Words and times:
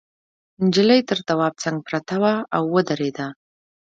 نجلۍ 0.63 1.01
تر 1.09 1.19
تواب 1.27 1.53
څنگ 1.63 1.77
پرته 1.87 2.15
وه 2.21 2.33
او 2.55 2.63
ودرېده. 2.73 3.27